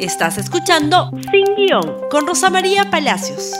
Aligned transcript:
Estás 0.00 0.38
escuchando 0.38 1.10
Sin 1.30 1.44
Guión 1.56 2.08
con 2.08 2.26
Rosa 2.26 2.48
María 2.48 2.90
Palacios. 2.90 3.52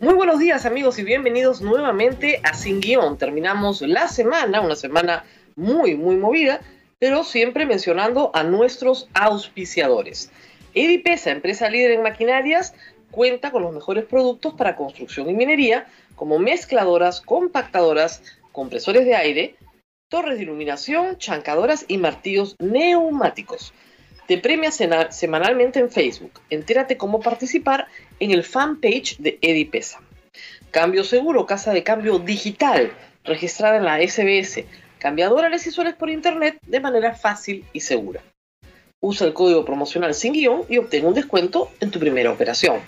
Muy 0.00 0.14
buenos 0.14 0.38
días 0.38 0.64
amigos 0.64 0.98
y 0.98 1.02
bienvenidos 1.02 1.60
nuevamente 1.60 2.40
a 2.42 2.54
Sin 2.54 2.80
Guión. 2.80 3.18
Terminamos 3.18 3.82
la 3.82 4.08
semana, 4.08 4.62
una 4.62 4.74
semana 4.74 5.26
muy, 5.56 5.94
muy 5.94 6.16
movida, 6.16 6.62
pero 6.98 7.22
siempre 7.22 7.66
mencionando 7.66 8.30
a 8.32 8.44
nuestros 8.44 9.10
auspiciadores. 9.12 10.30
Edipesa, 10.72 11.32
empresa 11.32 11.68
líder 11.68 11.90
en 11.90 12.02
maquinarias, 12.02 12.74
cuenta 13.10 13.50
con 13.50 13.62
los 13.62 13.74
mejores 13.74 14.06
productos 14.06 14.54
para 14.54 14.74
construcción 14.74 15.28
y 15.28 15.34
minería, 15.34 15.86
como 16.14 16.38
mezcladoras, 16.38 17.20
compactadoras, 17.20 18.22
compresores 18.52 19.04
de 19.04 19.16
aire, 19.16 19.56
torres 20.08 20.38
de 20.38 20.44
iluminación, 20.44 21.18
chancadoras 21.18 21.84
y 21.88 21.98
martillos 21.98 22.56
neumáticos. 22.58 23.74
Te 24.26 24.38
premia 24.38 24.72
semanalmente 24.72 25.78
en 25.78 25.90
Facebook. 25.90 26.32
Entérate 26.50 26.96
cómo 26.96 27.20
participar 27.20 27.86
en 28.18 28.32
el 28.32 28.42
fanpage 28.42 29.18
de 29.18 29.38
Edipesa. 29.40 30.00
Cambio 30.72 31.04
seguro, 31.04 31.46
casa 31.46 31.72
de 31.72 31.84
cambio 31.84 32.18
digital, 32.18 32.92
registrada 33.24 33.76
en 33.76 33.84
la 33.84 33.98
SBS. 33.98 34.64
Cambia 34.98 35.28
dólares 35.28 35.66
y 35.66 35.70
soles 35.70 35.94
por 35.94 36.10
internet 36.10 36.58
de 36.62 36.80
manera 36.80 37.14
fácil 37.14 37.64
y 37.72 37.80
segura. 37.80 38.20
Usa 39.00 39.28
el 39.28 39.32
código 39.32 39.64
promocional 39.64 40.12
sin 40.12 40.32
guion 40.32 40.64
y 40.68 40.78
obtén 40.78 41.06
un 41.06 41.14
descuento 41.14 41.70
en 41.78 41.92
tu 41.92 42.00
primera 42.00 42.32
operación. 42.32 42.80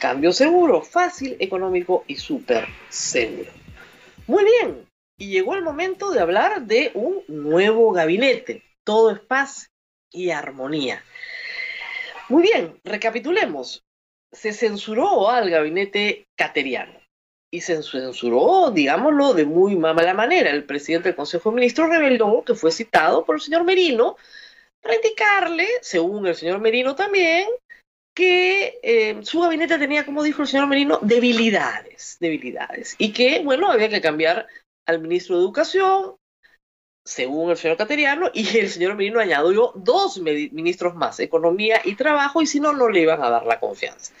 Cambio 0.00 0.32
seguro, 0.32 0.82
fácil, 0.82 1.36
económico 1.38 2.04
y 2.08 2.16
súper 2.16 2.66
seguro. 2.88 3.52
Muy 4.26 4.44
bien, 4.44 4.84
y 5.16 5.28
llegó 5.28 5.54
el 5.54 5.62
momento 5.62 6.10
de 6.10 6.20
hablar 6.20 6.62
de 6.62 6.90
un 6.94 7.22
nuevo 7.28 7.92
gabinete. 7.92 8.64
Todo 8.82 9.12
es 9.12 9.20
paz 9.20 9.71
y 10.12 10.30
armonía. 10.30 11.02
Muy 12.28 12.42
bien, 12.42 12.80
recapitulemos. 12.84 13.82
Se 14.30 14.52
censuró 14.52 15.30
al 15.30 15.50
gabinete 15.50 16.26
cateriano 16.36 16.98
y 17.50 17.60
se 17.60 17.82
censuró, 17.82 18.70
digámoslo, 18.70 19.34
de 19.34 19.44
muy 19.44 19.76
mala 19.76 20.14
manera. 20.14 20.50
El 20.50 20.64
presidente 20.64 21.10
del 21.10 21.16
Consejo 21.16 21.50
de 21.50 21.56
Ministros 21.56 21.90
reveló 21.90 22.42
que 22.44 22.54
fue 22.54 22.72
citado 22.72 23.24
por 23.24 23.36
el 23.36 23.42
señor 23.42 23.64
Merino 23.64 24.16
para 24.80 24.96
indicarle, 24.96 25.68
según 25.82 26.26
el 26.26 26.34
señor 26.34 26.60
Merino 26.60 26.94
también, 26.94 27.48
que 28.14 28.78
eh, 28.82 29.20
su 29.22 29.40
gabinete 29.40 29.78
tenía, 29.78 30.04
como 30.04 30.22
dijo 30.22 30.42
el 30.42 30.48
señor 30.48 30.66
Merino, 30.66 30.98
debilidades, 31.02 32.16
debilidades, 32.20 32.94
y 32.98 33.12
que, 33.12 33.40
bueno, 33.40 33.70
había 33.70 33.88
que 33.88 34.00
cambiar 34.00 34.46
al 34.86 35.00
ministro 35.00 35.36
de 35.36 35.42
Educación, 35.42 36.16
según 37.04 37.50
el 37.50 37.56
señor 37.56 37.76
Cateriano, 37.76 38.30
y 38.32 38.58
el 38.58 38.68
señor 38.68 38.94
Merino 38.94 39.20
añadió 39.20 39.72
dos 39.74 40.18
ministros 40.20 40.94
más, 40.94 41.20
Economía 41.20 41.80
y 41.84 41.94
Trabajo, 41.94 42.42
y 42.42 42.46
si 42.46 42.60
no, 42.60 42.72
no 42.72 42.88
le 42.88 43.00
iban 43.00 43.22
a 43.22 43.30
dar 43.30 43.46
la 43.46 43.60
confianza. 43.60 44.12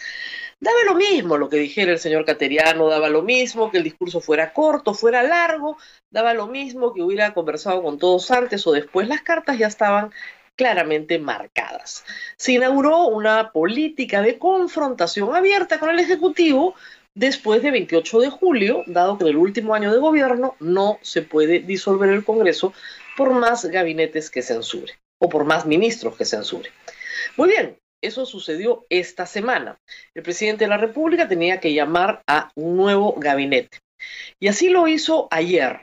Daba 0.60 0.78
lo 0.86 0.94
mismo 0.94 1.38
lo 1.38 1.48
que 1.48 1.56
dijera 1.56 1.90
el 1.90 1.98
señor 1.98 2.24
Cateriano, 2.24 2.88
daba 2.88 3.08
lo 3.08 3.22
mismo 3.22 3.70
que 3.70 3.78
el 3.78 3.84
discurso 3.84 4.20
fuera 4.20 4.52
corto, 4.52 4.94
fuera 4.94 5.22
largo, 5.24 5.76
daba 6.10 6.34
lo 6.34 6.46
mismo 6.46 6.94
que 6.94 7.02
hubiera 7.02 7.34
conversado 7.34 7.82
con 7.82 7.98
todos 7.98 8.30
antes 8.30 8.64
o 8.68 8.72
después, 8.72 9.08
las 9.08 9.22
cartas 9.22 9.58
ya 9.58 9.66
estaban 9.66 10.12
claramente 10.54 11.18
marcadas. 11.18 12.04
Se 12.36 12.52
inauguró 12.52 13.08
una 13.08 13.50
política 13.50 14.22
de 14.22 14.38
confrontación 14.38 15.34
abierta 15.34 15.80
con 15.80 15.90
el 15.90 15.98
Ejecutivo 15.98 16.76
después 17.14 17.62
de 17.62 17.70
28 17.70 18.20
de 18.20 18.30
julio, 18.30 18.82
dado 18.86 19.18
que 19.18 19.24
en 19.24 19.30
el 19.30 19.36
último 19.36 19.74
año 19.74 19.92
de 19.92 19.98
gobierno 19.98 20.56
no 20.60 20.98
se 21.02 21.22
puede 21.22 21.60
disolver 21.60 22.10
el 22.10 22.24
Congreso 22.24 22.72
por 23.16 23.32
más 23.32 23.64
gabinetes 23.66 24.30
que 24.30 24.42
censure 24.42 24.94
o 25.18 25.28
por 25.28 25.44
más 25.44 25.66
ministros 25.66 26.16
que 26.16 26.24
censure. 26.24 26.70
Muy 27.36 27.50
bien, 27.50 27.78
eso 28.02 28.26
sucedió 28.26 28.86
esta 28.90 29.26
semana. 29.26 29.78
El 30.14 30.22
presidente 30.22 30.64
de 30.64 30.70
la 30.70 30.76
República 30.76 31.28
tenía 31.28 31.60
que 31.60 31.72
llamar 31.72 32.22
a 32.26 32.50
un 32.56 32.76
nuevo 32.76 33.14
gabinete. 33.16 33.78
Y 34.40 34.48
así 34.48 34.68
lo 34.68 34.88
hizo 34.88 35.28
ayer. 35.30 35.80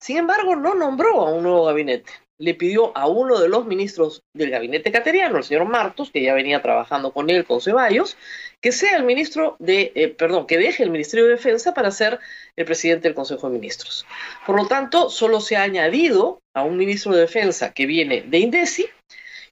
Sin 0.00 0.16
embargo, 0.16 0.56
no 0.56 0.74
nombró 0.74 1.20
a 1.20 1.32
un 1.32 1.44
nuevo 1.44 1.66
gabinete. 1.66 2.10
Le 2.40 2.54
pidió 2.54 2.96
a 2.96 3.06
uno 3.06 3.38
de 3.38 3.48
los 3.48 3.66
ministros 3.66 4.24
del 4.32 4.50
gabinete 4.50 4.90
cateriano, 4.90 5.36
el 5.36 5.44
señor 5.44 5.66
Martos, 5.66 6.10
que 6.10 6.22
ya 6.22 6.34
venía 6.34 6.62
trabajando 6.62 7.12
con 7.12 7.30
él, 7.30 7.44
con 7.44 7.60
Ceballos, 7.60 8.16
que 8.60 8.72
sea 8.72 8.96
el 8.96 9.04
ministro 9.04 9.56
de, 9.58 9.92
eh, 9.94 10.08
perdón, 10.08 10.46
que 10.46 10.58
deje 10.58 10.82
el 10.82 10.90
Ministerio 10.90 11.26
de 11.26 11.32
Defensa 11.32 11.74
para 11.74 11.90
ser 11.90 12.18
el 12.56 12.64
presidente 12.64 13.08
del 13.08 13.14
Consejo 13.14 13.48
de 13.48 13.58
Ministros. 13.58 14.06
Por 14.46 14.56
lo 14.56 14.66
tanto, 14.66 15.10
solo 15.10 15.40
se 15.40 15.56
ha 15.56 15.62
añadido 15.62 16.40
a 16.54 16.64
un 16.64 16.76
ministro 16.76 17.12
de 17.12 17.20
Defensa 17.20 17.72
que 17.72 17.86
viene 17.86 18.22
de 18.22 18.38
Indesi 18.38 18.88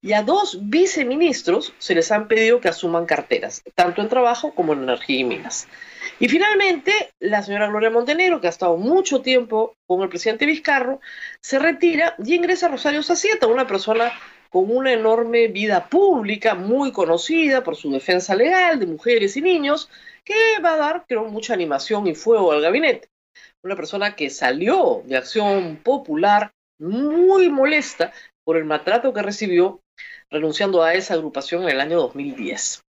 y 0.00 0.12
a 0.12 0.22
dos 0.22 0.58
viceministros 0.62 1.74
se 1.78 1.94
les 1.94 2.10
han 2.10 2.28
pedido 2.28 2.60
que 2.60 2.68
asuman 2.68 3.06
carteras, 3.06 3.62
tanto 3.74 4.00
en 4.00 4.08
trabajo 4.08 4.54
como 4.54 4.72
en 4.72 4.84
energía 4.84 5.20
y 5.20 5.24
minas. 5.24 5.68
Y 6.20 6.28
finalmente, 6.28 7.12
la 7.20 7.42
señora 7.42 7.68
Gloria 7.68 7.90
Montenegro, 7.90 8.40
que 8.40 8.48
ha 8.48 8.50
estado 8.50 8.76
mucho 8.76 9.22
tiempo 9.22 9.76
con 9.86 10.02
el 10.02 10.08
presidente 10.08 10.46
Vizcarro, 10.46 11.00
se 11.40 11.60
retira 11.60 12.16
y 12.18 12.34
ingresa 12.34 12.66
a 12.66 12.70
Rosario 12.70 13.04
Sacieta, 13.04 13.46
una 13.46 13.68
persona 13.68 14.10
con 14.50 14.74
una 14.74 14.92
enorme 14.92 15.46
vida 15.46 15.88
pública, 15.88 16.56
muy 16.56 16.90
conocida 16.90 17.62
por 17.62 17.76
su 17.76 17.92
defensa 17.92 18.34
legal 18.34 18.80
de 18.80 18.86
mujeres 18.86 19.36
y 19.36 19.42
niños, 19.42 19.90
que 20.24 20.34
va 20.64 20.74
a 20.74 20.78
dar, 20.78 21.04
creo, 21.06 21.24
mucha 21.24 21.54
animación 21.54 22.08
y 22.08 22.16
fuego 22.16 22.50
al 22.50 22.62
gabinete. 22.62 23.08
Una 23.62 23.76
persona 23.76 24.16
que 24.16 24.28
salió 24.28 25.02
de 25.04 25.16
acción 25.16 25.76
popular 25.84 26.52
muy 26.80 27.48
molesta 27.48 28.12
por 28.44 28.56
el 28.56 28.64
maltrato 28.64 29.12
que 29.12 29.22
recibió 29.22 29.82
renunciando 30.30 30.82
a 30.82 30.94
esa 30.94 31.14
agrupación 31.14 31.62
en 31.64 31.70
el 31.70 31.80
año 31.80 31.98
2010. 31.98 32.82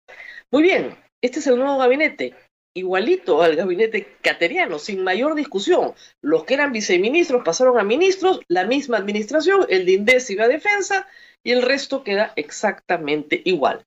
Muy 0.50 0.62
bien, 0.62 0.96
este 1.20 1.40
es 1.40 1.46
el 1.46 1.58
nuevo 1.58 1.78
gabinete, 1.78 2.34
igualito 2.78 3.42
al 3.42 3.56
gabinete 3.56 4.16
cateriano, 4.22 4.78
sin 4.78 5.02
mayor 5.02 5.34
discusión. 5.34 5.94
Los 6.22 6.44
que 6.44 6.54
eran 6.54 6.72
viceministros 6.72 7.42
pasaron 7.44 7.78
a 7.78 7.84
ministros, 7.84 8.40
la 8.48 8.64
misma 8.64 8.96
administración, 8.96 9.66
el 9.68 9.86
de 9.86 9.92
Indes 9.92 10.30
iba 10.30 10.44
a 10.44 10.48
defensa, 10.48 11.06
y 11.44 11.52
el 11.52 11.62
resto 11.62 12.02
queda 12.02 12.32
exactamente 12.36 13.40
igual. 13.44 13.84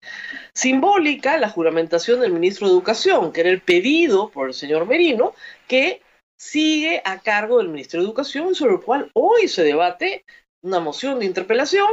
Simbólica 0.53 1.37
la 1.37 1.49
juramentación 1.49 2.19
del 2.19 2.31
ministro 2.31 2.67
de 2.67 2.73
Educación, 2.73 3.31
que 3.31 3.41
era 3.41 3.49
el 3.49 3.61
pedido 3.61 4.29
por 4.29 4.47
el 4.47 4.53
señor 4.53 4.85
Merino, 4.87 5.33
que 5.67 6.01
sigue 6.37 7.01
a 7.05 7.19
cargo 7.19 7.59
del 7.59 7.69
ministro 7.69 7.99
de 7.99 8.07
Educación, 8.07 8.55
sobre 8.55 8.73
el 8.73 8.81
cual 8.81 9.11
hoy 9.13 9.47
se 9.47 9.63
debate 9.63 10.25
una 10.63 10.79
moción 10.79 11.19
de 11.19 11.25
interpelación 11.25 11.87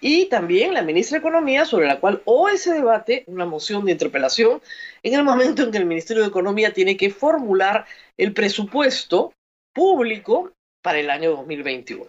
y 0.00 0.26
también 0.26 0.74
la 0.74 0.82
ministra 0.82 1.16
de 1.18 1.20
Economía, 1.20 1.64
sobre 1.64 1.86
la 1.86 2.00
cual 2.00 2.22
hoy 2.24 2.58
se 2.58 2.72
debate 2.72 3.24
una 3.26 3.44
moción 3.44 3.84
de 3.84 3.92
interpelación 3.92 4.60
en 5.02 5.14
el 5.14 5.24
momento 5.24 5.62
en 5.62 5.70
que 5.70 5.78
el 5.78 5.86
Ministerio 5.86 6.22
de 6.22 6.28
Economía 6.28 6.72
tiene 6.72 6.96
que 6.96 7.10
formular 7.10 7.86
el 8.16 8.32
presupuesto 8.32 9.32
público 9.74 10.52
para 10.82 10.98
el 10.98 11.10
año 11.10 11.30
2021. 11.32 12.06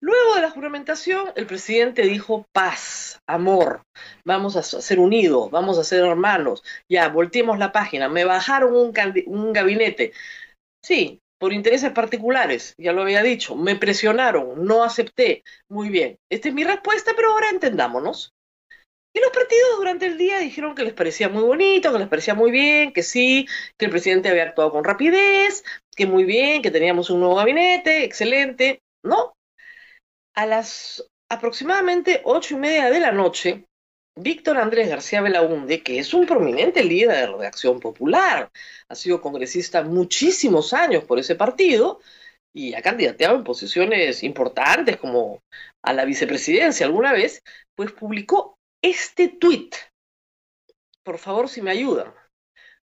Luego 0.00 0.34
de 0.36 0.42
la 0.42 0.50
juramentación, 0.50 1.32
el 1.34 1.46
presidente 1.46 2.02
dijo 2.02 2.46
paz, 2.52 3.20
amor, 3.26 3.82
vamos 4.24 4.54
a 4.54 4.62
ser 4.62 5.00
unidos, 5.00 5.50
vamos 5.50 5.76
a 5.76 5.82
ser 5.82 6.04
hermanos, 6.04 6.62
ya, 6.88 7.08
volteemos 7.08 7.58
la 7.58 7.72
página, 7.72 8.08
me 8.08 8.24
bajaron 8.24 8.74
un, 8.74 8.92
un 9.26 9.52
gabinete. 9.52 10.12
Sí, 10.84 11.20
por 11.38 11.52
intereses 11.52 11.92
particulares, 11.92 12.74
ya 12.78 12.92
lo 12.92 13.02
había 13.02 13.22
dicho, 13.22 13.54
me 13.54 13.76
presionaron, 13.76 14.64
no 14.64 14.82
acepté. 14.82 15.44
Muy 15.68 15.88
bien, 15.88 16.18
esta 16.30 16.48
es 16.48 16.54
mi 16.54 16.64
respuesta, 16.64 17.12
pero 17.16 17.30
ahora 17.32 17.50
entendámonos. 17.50 18.32
Y 19.14 19.20
los 19.20 19.30
partidos 19.30 19.78
durante 19.78 20.06
el 20.06 20.18
día 20.18 20.38
dijeron 20.38 20.74
que 20.74 20.84
les 20.84 20.92
parecía 20.92 21.28
muy 21.28 21.42
bonito, 21.42 21.92
que 21.92 21.98
les 21.98 22.08
parecía 22.08 22.34
muy 22.34 22.50
bien, 22.50 22.92
que 22.92 23.02
sí, 23.02 23.46
que 23.76 23.86
el 23.86 23.90
presidente 23.90 24.28
había 24.28 24.44
actuado 24.44 24.70
con 24.70 24.84
rapidez, 24.84 25.64
que 25.96 26.06
muy 26.06 26.24
bien, 26.24 26.62
que 26.62 26.70
teníamos 26.70 27.10
un 27.10 27.20
nuevo 27.20 27.36
gabinete, 27.36 28.04
excelente. 28.04 28.82
No, 29.02 29.34
a 30.34 30.46
las 30.46 31.04
aproximadamente 31.28 32.20
ocho 32.24 32.54
y 32.54 32.58
media 32.58 32.90
de 32.90 33.00
la 33.00 33.12
noche, 33.12 33.64
Víctor 34.20 34.58
Andrés 34.58 34.88
García 34.88 35.20
Belaunde, 35.20 35.84
que 35.84 36.00
es 36.00 36.12
un 36.12 36.26
prominente 36.26 36.82
líder 36.82 37.36
de 37.36 37.46
Acción 37.46 37.78
Popular, 37.78 38.50
ha 38.88 38.94
sido 38.96 39.20
congresista 39.20 39.84
muchísimos 39.84 40.72
años 40.72 41.04
por 41.04 41.20
ese 41.20 41.36
partido 41.36 42.00
y 42.52 42.74
ha 42.74 42.82
candidateado 42.82 43.36
en 43.36 43.44
posiciones 43.44 44.24
importantes 44.24 44.96
como 44.96 45.40
a 45.82 45.92
la 45.92 46.04
vicepresidencia 46.04 46.84
alguna 46.84 47.12
vez, 47.12 47.44
pues 47.76 47.92
publicó 47.92 48.58
este 48.82 49.28
tuit. 49.28 49.76
Por 51.04 51.18
favor, 51.18 51.48
si 51.48 51.62
me 51.62 51.70
ayudan. 51.70 52.12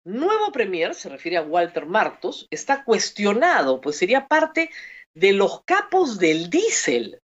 Nuevo 0.05 0.53
Premier, 0.53 0.95
se 0.95 1.09
refiere 1.09 1.35
a 1.35 1.41
Walter 1.41 1.85
Martos, 1.85 2.47
está 2.49 2.85
cuestionado, 2.85 3.81
pues 3.81 3.97
sería 3.97 4.29
parte 4.29 4.69
de 5.13 5.33
los 5.33 5.63
capos 5.65 6.17
del 6.17 6.49
diésel 6.49 7.19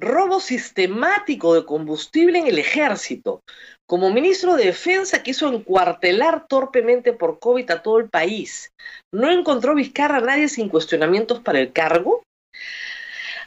robo 0.00 0.40
sistemático 0.40 1.54
de 1.54 1.64
combustible 1.64 2.38
en 2.38 2.46
el 2.46 2.58
ejército. 2.58 3.42
Como 3.86 4.10
ministro 4.10 4.56
de 4.56 4.64
Defensa 4.64 5.22
quiso 5.22 5.52
encuartelar 5.52 6.46
torpemente 6.46 7.12
por 7.12 7.38
COVID 7.38 7.70
a 7.70 7.82
todo 7.82 7.98
el 7.98 8.08
país. 8.08 8.72
¿No 9.12 9.30
encontró 9.30 9.74
Vizcarra 9.74 10.18
a 10.18 10.20
nadie 10.20 10.48
sin 10.48 10.68
cuestionamientos 10.68 11.40
para 11.40 11.60
el 11.60 11.72
cargo? 11.72 12.22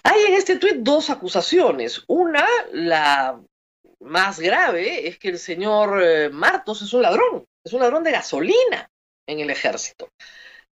Hay 0.04 0.22
en 0.28 0.34
este 0.34 0.58
tuit 0.58 0.78
dos 0.78 1.10
acusaciones. 1.10 2.04
Una, 2.08 2.46
la 2.72 3.40
más 4.02 4.40
grave 4.40 5.08
es 5.08 5.18
que 5.18 5.30
el 5.30 5.40
señor 5.40 6.02
eh, 6.04 6.30
Martos 6.30 6.82
es 6.82 6.94
un 6.94 7.02
ladrón, 7.02 7.46
es 7.66 7.74
un 7.74 7.80
ladrón 7.80 8.04
de 8.04 8.12
gasolina 8.12 8.90
en 9.28 9.40
el 9.40 9.50
ejército. 9.50 10.10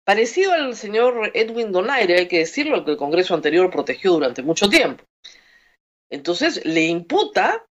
Parecido 0.02 0.52
al 0.54 0.74
señor 0.74 1.30
Edwin 1.34 1.70
Donaire, 1.70 2.20
hay 2.20 2.28
que 2.28 2.38
decirlo, 2.38 2.82
que 2.82 2.92
el 2.92 2.96
Congreso 2.96 3.34
anterior 3.34 3.70
protegió 3.70 4.12
durante 4.12 4.42
mucho 4.42 4.70
tiempo. 4.70 5.04
Entonces 6.10 6.64
le 6.64 6.86
imputa, 6.86 7.66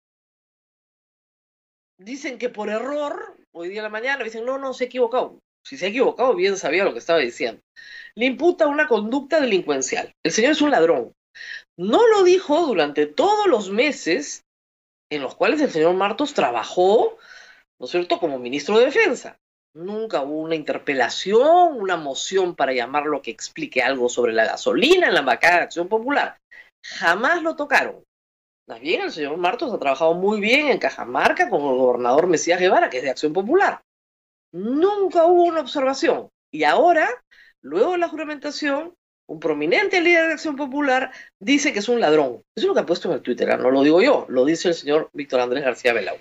dicen 2.00 2.38
que 2.38 2.50
por 2.50 2.70
error, 2.70 3.38
hoy 3.54 3.70
día 3.70 3.80
en 3.80 3.84
la 3.84 3.90
mañana, 3.90 4.24
dicen, 4.24 4.46
no, 4.46 4.58
no, 4.58 4.74
se 4.74 4.86
ha 4.86 4.88
equivocado. 4.88 5.40
Si 5.66 5.78
se 5.78 5.86
ha 5.86 5.90
equivocado, 5.90 6.36
bien 6.36 6.58
sabía 6.58 6.84
lo 6.84 6.94
que 6.94 7.00
estaba 7.00 7.20
diciendo. 7.20 7.62
Le 8.16 8.26
imputa 8.26 8.68
una 8.68 8.88
conducta 8.88 9.40
delincuencial. 9.40 10.12
El 10.24 10.32
señor 10.32 10.52
es 10.52 10.62
un 10.62 10.72
ladrón. 10.72 11.14
No 11.78 12.08
lo 12.08 12.24
dijo 12.24 12.66
durante 12.66 13.06
todos 13.06 13.48
los 13.48 13.70
meses 13.70 14.44
en 15.10 15.22
los 15.22 15.36
cuales 15.36 15.62
el 15.62 15.72
señor 15.72 15.94
Martos 15.94 16.34
trabajó, 16.34 17.18
¿no 17.80 17.86
es 17.86 17.92
cierto?, 17.92 18.20
como 18.20 18.40
ministro 18.40 18.78
de 18.78 18.86
Defensa. 18.86 19.38
Nunca 19.76 20.22
hubo 20.22 20.42
una 20.42 20.56
interpelación, 20.56 21.80
una 21.80 21.98
moción 21.98 22.56
para 22.56 22.74
llamarlo 22.74 23.22
que 23.22 23.32
explique 23.32 23.82
algo 23.82 24.10
sobre 24.10 24.34
la 24.34 24.46
gasolina 24.46 25.08
en 25.08 25.14
la 25.16 25.22
bancada 25.22 25.58
de 25.58 25.64
Acción 25.64 25.88
Popular. 25.88 26.38
Jamás 26.84 27.42
lo 27.42 27.56
tocaron. 27.56 28.04
Más 28.66 28.80
bien, 28.80 29.02
el 29.02 29.12
señor 29.12 29.36
Martos 29.38 29.74
ha 29.74 29.80
trabajado 29.80 30.14
muy 30.14 30.40
bien 30.40 30.68
en 30.68 30.78
Cajamarca 30.78 31.50
con 31.50 31.62
el 31.62 31.78
gobernador 31.78 32.28
Mesías 32.28 32.60
Guevara, 32.60 32.90
que 32.90 32.98
es 32.98 33.04
de 33.04 33.10
Acción 33.10 33.34
Popular. 33.34 33.82
Nunca 34.54 35.26
hubo 35.26 35.44
una 35.44 35.60
observación. 35.60 36.30
Y 36.50 36.64
ahora, 36.64 37.10
luego 37.62 37.92
de 37.92 37.98
la 37.98 38.08
juramentación, 38.08 38.96
un 39.28 39.40
prominente 39.40 40.00
líder 40.00 40.28
de 40.28 40.34
Acción 40.34 40.56
Popular 40.56 41.12
dice 41.40 41.74
que 41.74 41.80
es 41.80 41.90
un 41.90 42.00
ladrón. 42.00 42.44
Eso 42.56 42.66
es 42.66 42.66
lo 42.66 42.74
que 42.74 42.80
ha 42.80 42.86
puesto 42.86 43.10
en 43.10 43.16
el 43.16 43.22
Twitter, 43.22 43.52
¿ah? 43.52 43.58
no 43.58 43.70
lo 43.70 43.84
digo 43.84 44.02
yo, 44.02 44.26
lo 44.30 44.46
dice 44.46 44.70
el 44.70 44.76
señor 44.76 45.10
Víctor 45.12 45.42
Andrés 45.42 45.64
García 45.64 45.92
Belau. 45.92 46.18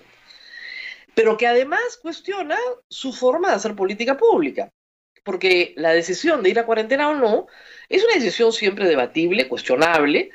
Pero 1.15 1.37
que 1.37 1.47
además 1.47 1.97
cuestiona 2.01 2.57
su 2.89 3.13
forma 3.13 3.49
de 3.49 3.55
hacer 3.55 3.75
política 3.75 4.17
pública. 4.17 4.69
Porque 5.23 5.73
la 5.77 5.93
decisión 5.93 6.43
de 6.43 6.49
ir 6.49 6.59
a 6.59 6.65
cuarentena 6.65 7.09
o 7.09 7.13
no 7.13 7.47
es 7.87 8.03
una 8.03 8.15
decisión 8.15 8.51
siempre 8.51 8.87
debatible, 8.87 9.47
cuestionable, 9.47 10.31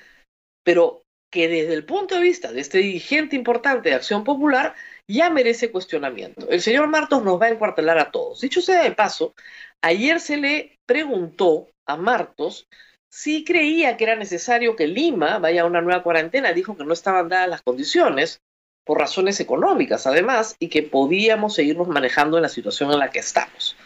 pero 0.63 1.05
que 1.31 1.49
desde 1.49 1.75
el 1.75 1.85
punto 1.85 2.15
de 2.15 2.23
vista 2.23 2.53
de 2.53 2.61
este 2.61 2.79
dirigente 2.79 3.37
importante 3.37 3.89
de 3.89 3.95
Acción 3.95 4.25
Popular 4.25 4.75
ya 5.07 5.31
merece 5.31 5.71
cuestionamiento. 5.71 6.49
El 6.49 6.61
señor 6.61 6.89
Martos 6.89 7.23
nos 7.23 7.41
va 7.41 7.47
a 7.47 7.51
encuartelar 7.51 7.99
a 7.99 8.11
todos. 8.11 8.41
Dicho 8.41 8.61
sea 8.61 8.83
de 8.83 8.93
paso, 8.93 9.35
ayer 9.83 10.21
se 10.21 10.37
le 10.37 10.79
preguntó 10.87 11.69
a 11.87 11.97
Martos 11.97 12.67
si 13.11 13.45
creía 13.45 13.97
que 13.97 14.05
era 14.05 14.17
necesario 14.17 14.77
que 14.77 14.87
Lima 14.87 15.39
vaya 15.39 15.63
a 15.63 15.67
una 15.67 15.81
nueva 15.81 16.03
cuarentena. 16.03 16.53
Dijo 16.53 16.77
que 16.77 16.85
no 16.85 16.93
estaban 16.93 17.29
dadas 17.29 17.49
las 17.49 17.63
condiciones 17.63 18.41
por 18.85 18.99
razones 18.99 19.41
económicas, 19.41 20.07
además, 20.07 20.57
y 20.59 20.69
que 20.69 20.83
podíamos 20.83 21.55
seguirnos 21.55 21.89
manejando 21.89 22.39
en 22.39 22.43
la 22.43 22.49
situación 22.49 22.91
en 22.91 22.99
la 22.99 23.11
que 23.11 23.19
estamos. 23.19 23.77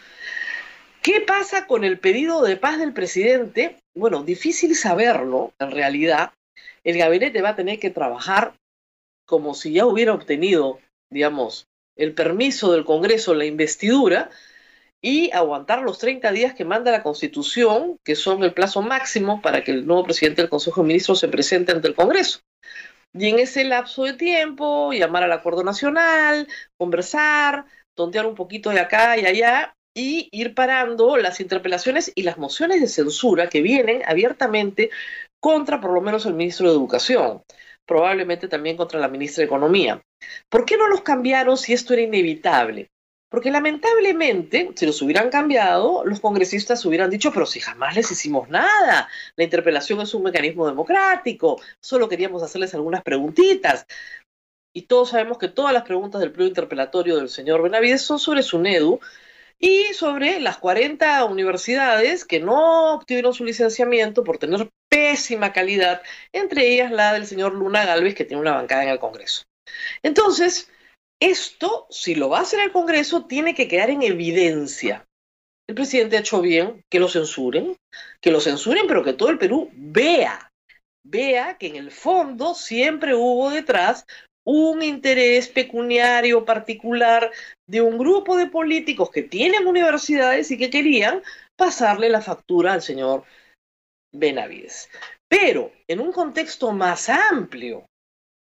¿Qué 1.01 1.19
pasa 1.19 1.67
con 1.67 1.83
el 1.83 1.99
pedido 1.99 2.41
de 2.41 2.55
paz 2.55 2.79
del 2.79 2.93
presidente? 2.93 3.79
Bueno, 3.93 4.23
difícil 4.23 4.75
saberlo, 4.75 5.51
en 5.59 5.71
realidad. 5.71 6.31
El 6.83 6.97
gabinete 6.97 7.41
va 7.41 7.49
a 7.49 7.55
tener 7.55 7.79
que 7.79 7.89
trabajar 7.89 8.55
como 9.25 9.53
si 9.53 9.73
ya 9.73 9.85
hubiera 9.85 10.13
obtenido, 10.13 10.79
digamos, 11.09 11.67
el 11.95 12.13
permiso 12.13 12.71
del 12.71 12.85
Congreso, 12.85 13.33
la 13.33 13.45
investidura, 13.45 14.29
y 15.01 15.31
aguantar 15.31 15.81
los 15.81 15.99
30 15.99 16.31
días 16.31 16.53
que 16.53 16.63
manda 16.63 16.91
la 16.91 17.03
Constitución, 17.03 17.97
que 18.05 18.15
son 18.15 18.41
el 18.43 18.53
plazo 18.53 18.81
máximo 18.81 19.41
para 19.41 19.63
que 19.63 19.71
el 19.71 19.85
nuevo 19.85 20.05
presidente 20.05 20.41
del 20.41 20.49
Consejo 20.49 20.81
de 20.81 20.87
Ministros 20.87 21.19
se 21.19 21.27
presente 21.27 21.73
ante 21.73 21.89
el 21.89 21.95
Congreso. 21.95 22.39
Y 23.13 23.27
en 23.27 23.37
ese 23.37 23.65
lapso 23.65 24.03
de 24.03 24.13
tiempo, 24.13 24.91
llamar 24.93 25.23
al 25.23 25.33
acuerdo 25.33 25.63
nacional, 25.63 26.47
conversar, 26.77 27.65
tontear 27.95 28.25
un 28.25 28.33
poquito 28.33 28.69
de 28.69 28.79
acá 28.79 29.17
y 29.17 29.25
allá 29.25 29.75
y 29.93 30.29
ir 30.31 30.55
parando 30.55 31.17
las 31.17 31.39
interpelaciones 31.39 32.11
y 32.15 32.23
las 32.23 32.37
mociones 32.37 32.81
de 32.81 32.87
censura 32.87 33.49
que 33.49 33.61
vienen 33.61 34.01
abiertamente 34.07 34.89
contra 35.43 35.81
por 35.81 35.91
lo 35.91 35.99
menos 35.99 36.25
el 36.25 36.35
ministro 36.35 36.69
de 36.69 36.75
Educación, 36.77 37.43
probablemente 37.85 38.47
también 38.47 38.77
contra 38.77 38.97
la 38.97 39.09
ministra 39.09 39.41
de 39.41 39.47
Economía. 39.47 40.01
¿Por 40.47 40.63
qué 40.63 40.77
no 40.77 40.87
los 40.87 41.01
cambiaron 41.01 41.57
si 41.57 41.73
esto 41.73 41.91
era 41.91 42.03
inevitable? 42.03 42.91
Porque 43.27 43.51
lamentablemente, 43.51 44.71
si 44.73 44.85
los 44.85 45.01
hubieran 45.01 45.29
cambiado, 45.29 46.05
los 46.05 46.21
congresistas 46.21 46.85
hubieran 46.85 47.09
dicho, 47.09 47.33
pero 47.33 47.45
si 47.45 47.59
jamás 47.59 47.93
les 47.93 48.09
hicimos 48.09 48.47
nada, 48.47 49.09
la 49.35 49.43
interpelación 49.43 49.99
es 49.99 50.13
un 50.13 50.23
mecanismo 50.23 50.65
democrático, 50.65 51.59
solo 51.81 52.07
queríamos 52.07 52.41
hacerles 52.41 52.73
algunas 52.73 53.03
preguntitas. 53.03 53.85
Y 54.71 54.83
todos 54.83 55.09
sabemos 55.09 55.39
que 55.39 55.49
todas 55.49 55.73
las 55.73 55.83
preguntas 55.83 56.21
del 56.21 56.31
pliego 56.31 56.47
interpelatorio 56.47 57.17
del 57.17 57.27
señor 57.27 57.61
Benavides 57.61 58.01
son 58.01 58.17
sobre 58.17 58.43
SUNEDU 58.43 59.01
y 59.59 59.93
sobre 59.93 60.39
las 60.39 60.57
40 60.57 61.25
universidades 61.25 62.23
que 62.23 62.39
no 62.39 62.93
obtuvieron 62.93 63.33
su 63.33 63.43
licenciamiento 63.43 64.23
por 64.23 64.37
tener 64.37 64.69
pésima 65.03 65.51
calidad, 65.51 66.01
entre 66.31 66.65
ellas 66.69 66.89
la 66.89 67.11
del 67.11 67.25
señor 67.25 67.53
Luna 67.53 67.85
Galvez, 67.85 68.15
que 68.15 68.23
tiene 68.23 68.39
una 68.41 68.53
bancada 68.53 68.83
en 68.83 68.89
el 68.89 68.99
Congreso. 68.99 69.43
Entonces, 70.01 70.71
esto, 71.21 71.87
si 71.89 72.15
lo 72.15 72.29
va 72.29 72.39
a 72.39 72.41
hacer 72.43 72.61
el 72.61 72.71
Congreso, 72.71 73.25
tiene 73.25 73.53
que 73.53 73.67
quedar 73.67 73.89
en 73.89 74.01
evidencia. 74.01 75.05
El 75.67 75.75
presidente 75.75 76.15
ha 76.15 76.21
hecho 76.21 76.41
bien 76.41 76.83
que 76.89 77.01
lo 77.01 77.09
censuren, 77.09 77.75
que 78.21 78.31
lo 78.31 78.39
censuren, 78.39 78.87
pero 78.87 79.03
que 79.03 79.13
todo 79.13 79.29
el 79.29 79.37
Perú 79.37 79.69
vea, 79.73 80.51
vea 81.05 81.57
que 81.57 81.67
en 81.67 81.75
el 81.75 81.91
fondo 81.91 82.53
siempre 82.53 83.13
hubo 83.13 83.49
detrás 83.49 84.05
un 84.45 84.83
interés 84.83 85.49
pecuniario 85.49 86.45
particular 86.45 87.29
de 87.67 87.81
un 87.81 87.97
grupo 87.97 88.37
de 88.37 88.47
políticos 88.47 89.09
que 89.09 89.23
tienen 89.23 89.67
universidades 89.67 90.49
y 90.51 90.57
que 90.57 90.69
querían 90.69 91.21
pasarle 91.57 92.09
la 92.09 92.21
factura 92.21 92.73
al 92.73 92.81
señor 92.81 93.23
Benavides. 94.13 94.89
Pero 95.27 95.71
en 95.87 95.99
un 95.99 96.11
contexto 96.11 96.71
más 96.71 97.09
amplio, 97.09 97.85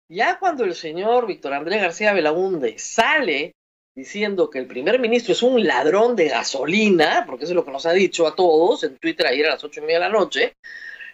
ya 0.09 0.39
cuando 0.39 0.65
el 0.65 0.75
señor 0.75 1.27
Víctor 1.27 1.53
Andrés 1.53 1.83
García 1.83 2.13
Belaunde 2.13 2.79
sale 2.79 3.53
diciendo 3.95 4.51
que 4.51 4.59
el 4.59 4.67
primer 4.67 5.01
ministro 5.01 5.33
es 5.33 5.43
un 5.43 5.65
ladrón 5.65 6.15
de 6.17 6.29
gasolina, 6.29 7.25
porque 7.27 7.45
eso 7.45 7.53
es 7.53 7.57
lo 7.57 7.65
que 7.65 7.71
nos 7.71 7.87
ha 7.87 7.93
dicho 7.93 8.27
a 8.27 8.37
todos 8.37 8.85
en 8.85 8.99
Twitter 8.99 9.27
ayer 9.27 9.47
a 9.47 9.51
las 9.51 9.65
ocho 9.65 9.81
y 9.81 9.85
media 9.85 9.97
de 9.97 10.05
la 10.05 10.11
noche, 10.11 10.55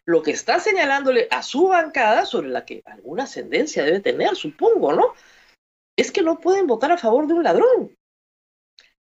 lo 0.05 0.21
que 0.21 0.33
está 0.33 0.59
señalándole 0.59 1.29
a 1.31 1.45
su 1.45 1.69
bancada, 1.69 2.27
sobre 2.27 2.49
la 2.49 2.65
que 2.65 2.83
alguna 2.85 3.23
ascendencia 3.23 3.85
debe 3.85 4.01
tener, 4.01 4.35
supongo, 4.35 4.93
¿no? 4.93 5.15
Es 5.97 6.11
que 6.11 6.23
no 6.23 6.41
pueden 6.41 6.67
votar 6.67 6.91
a 6.91 6.99
favor 6.99 7.29
de 7.29 7.35
un 7.35 7.45
ladrón. 7.45 7.97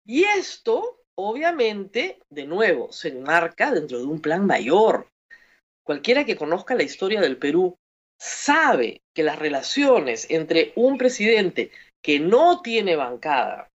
Y 0.06 0.26
esto, 0.26 1.00
obviamente, 1.16 2.20
de 2.30 2.46
nuevo, 2.46 2.92
se 2.92 3.10
enmarca 3.10 3.72
dentro 3.72 3.98
de 3.98 4.06
un 4.06 4.22
plan 4.22 4.46
mayor. 4.46 5.08
Cualquiera 5.84 6.26
que 6.26 6.36
conozca 6.36 6.76
la 6.76 6.84
historia 6.84 7.22
del 7.22 7.38
Perú 7.38 7.78
sabe 8.20 9.02
que 9.16 9.24
las 9.24 9.40
relaciones 9.40 10.28
entre 10.30 10.74
un 10.76 10.98
presidente 10.98 11.72
que 12.04 12.20
no 12.20 12.62
tiene 12.62 12.96
bancada 12.96 13.70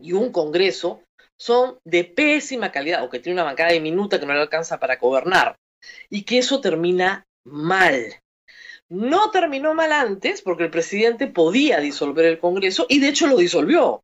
y 0.00 0.12
un 0.12 0.30
Congreso 0.30 1.02
son 1.38 1.78
de 1.84 2.04
pésima 2.04 2.72
calidad 2.72 3.04
o 3.04 3.10
que 3.10 3.18
tiene 3.18 3.34
una 3.34 3.44
bancada 3.44 3.72
diminuta 3.72 4.20
que 4.20 4.26
no 4.26 4.34
le 4.34 4.40
alcanza 4.40 4.78
para 4.78 4.96
gobernar 4.96 5.56
y 6.08 6.22
que 6.22 6.38
eso 6.38 6.60
termina 6.60 7.24
mal. 7.44 8.20
No 8.88 9.30
terminó 9.30 9.74
mal 9.74 9.92
antes 9.92 10.42
porque 10.42 10.64
el 10.64 10.70
presidente 10.70 11.26
podía 11.26 11.80
disolver 11.80 12.24
el 12.26 12.38
Congreso 12.38 12.86
y 12.88 13.00
de 13.00 13.08
hecho 13.08 13.26
lo 13.26 13.36
disolvió. 13.36 14.02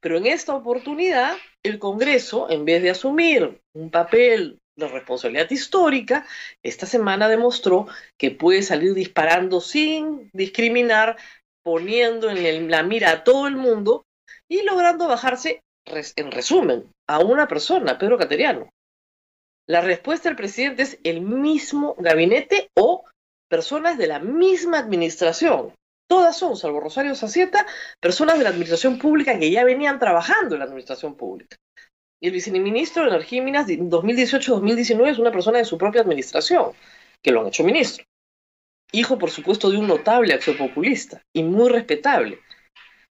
Pero 0.00 0.16
en 0.16 0.26
esta 0.26 0.54
oportunidad 0.54 1.36
el 1.62 1.78
Congreso, 1.78 2.48
en 2.50 2.64
vez 2.64 2.82
de 2.82 2.90
asumir 2.90 3.60
un 3.74 3.90
papel 3.90 4.58
de 4.78 4.88
responsabilidad 4.88 5.50
histórica, 5.50 6.26
esta 6.62 6.86
semana 6.86 7.28
demostró 7.28 7.88
que 8.16 8.30
puede 8.30 8.62
salir 8.62 8.94
disparando 8.94 9.60
sin 9.60 10.30
discriminar, 10.32 11.16
poniendo 11.62 12.30
en 12.30 12.70
la 12.70 12.82
mira 12.82 13.10
a 13.10 13.24
todo 13.24 13.48
el 13.48 13.56
mundo 13.56 14.06
y 14.48 14.62
logrando 14.62 15.08
bajarse, 15.08 15.62
en 15.84 16.30
resumen, 16.30 16.90
a 17.06 17.18
una 17.18 17.48
persona, 17.48 17.98
Pedro 17.98 18.18
Cateriano. 18.18 18.70
La 19.66 19.80
respuesta 19.80 20.28
del 20.28 20.36
presidente 20.36 20.82
es 20.82 20.98
el 21.02 21.20
mismo 21.20 21.94
gabinete 21.98 22.70
o 22.74 23.04
personas 23.48 23.98
de 23.98 24.06
la 24.06 24.18
misma 24.18 24.78
administración. 24.78 25.74
Todas 26.06 26.38
son, 26.38 26.56
salvo 26.56 26.80
Rosario 26.80 27.14
Sacieta, 27.14 27.66
personas 28.00 28.38
de 28.38 28.44
la 28.44 28.50
administración 28.50 28.98
pública 28.98 29.38
que 29.38 29.50
ya 29.50 29.64
venían 29.64 29.98
trabajando 29.98 30.54
en 30.54 30.60
la 30.60 30.64
administración 30.64 31.16
pública. 31.16 31.56
Y 32.20 32.26
el 32.26 32.32
viceministro 32.32 33.04
de 33.04 33.10
Energía 33.10 33.38
y 33.38 33.42
Minas 33.42 33.66
2018-2019 33.66 35.10
es 35.10 35.18
una 35.18 35.30
persona 35.30 35.58
de 35.58 35.64
su 35.64 35.78
propia 35.78 36.00
administración, 36.00 36.72
que 37.22 37.30
lo 37.30 37.40
han 37.40 37.48
hecho 37.48 37.64
ministro. 37.64 38.04
Hijo, 38.92 39.18
por 39.18 39.30
supuesto, 39.30 39.70
de 39.70 39.76
un 39.76 39.86
notable 39.86 40.32
acción 40.32 40.56
populista 40.56 41.22
y 41.32 41.42
muy 41.42 41.68
respetable. 41.68 42.40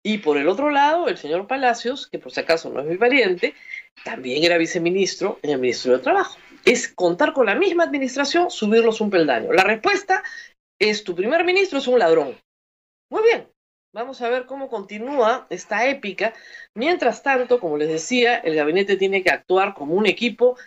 Y 0.03 0.19
por 0.19 0.37
el 0.37 0.47
otro 0.47 0.71
lado, 0.71 1.07
el 1.07 1.17
señor 1.17 1.47
Palacios, 1.47 2.07
que 2.07 2.19
por 2.19 2.31
si 2.31 2.39
acaso 2.39 2.69
no 2.69 2.79
es 2.79 2.87
mi 2.87 2.97
pariente, 2.97 3.53
también 4.03 4.43
era 4.43 4.57
viceministro 4.57 5.39
en 5.43 5.51
el 5.51 5.59
Ministerio 5.59 5.97
de 5.97 6.03
Trabajo. 6.03 6.37
Es 6.65 6.87
contar 6.87 7.33
con 7.33 7.45
la 7.45 7.55
misma 7.55 7.83
administración, 7.83 8.49
subirlos 8.49 9.01
un 9.01 9.09
peldaño. 9.09 9.53
La 9.53 9.63
respuesta 9.63 10.23
es, 10.79 11.03
tu 11.03 11.15
primer 11.15 11.43
ministro 11.43 11.79
es 11.79 11.87
un 11.87 11.99
ladrón. 11.99 12.37
Muy 13.11 13.23
bien, 13.23 13.47
Vamos 13.93 14.21
a 14.21 14.29
ver 14.29 14.45
cómo 14.45 14.69
continúa 14.69 15.47
esta 15.49 15.87
épica. 15.87 16.33
Mientras 16.75 17.23
tanto, 17.23 17.59
como 17.59 17.77
les 17.77 17.89
decía, 17.89 18.37
el 18.37 18.55
gabinete 18.55 18.97
tiene 18.97 19.23
que 19.23 19.31
actuar 19.31 19.73
como 19.73 19.95
un 19.95 20.05
equipo 20.05 20.57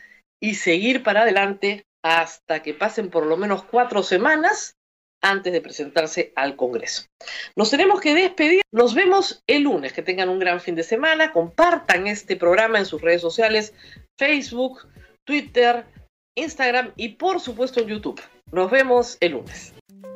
y 0.40 0.54
seguir 0.54 1.04
para 1.04 1.22
adelante 1.22 1.84
hasta 2.04 2.62
que 2.62 2.74
pasen 2.74 3.10
por 3.10 3.26
lo 3.26 3.36
menos 3.36 3.62
cuatro 3.62 4.02
semanas 4.02 4.74
antes 5.22 5.52
de 5.52 5.60
presentarse 5.60 6.32
al 6.34 6.56
Congreso. 6.56 7.04
Nos 7.56 7.70
tenemos 7.70 8.00
que 8.00 8.12
despedir. 8.12 8.62
Nos 8.72 8.94
vemos 8.94 9.42
el 9.46 9.62
lunes. 9.62 9.92
Que 9.92 10.02
tengan 10.02 10.28
un 10.28 10.40
gran 10.40 10.60
fin 10.60 10.74
de 10.74 10.82
semana. 10.82 11.32
Compartan 11.32 12.08
este 12.08 12.34
programa 12.36 12.80
en 12.80 12.86
sus 12.86 13.00
redes 13.00 13.20
sociales, 13.20 13.72
Facebook, 14.18 14.88
Twitter, 15.24 15.86
Instagram 16.36 16.92
y 16.96 17.10
por 17.10 17.38
supuesto 17.38 17.80
en 17.80 17.86
YouTube. 17.86 18.20
Nos 18.50 18.68
vemos 18.68 19.16
el 19.20 19.32
lunes. 19.32 19.74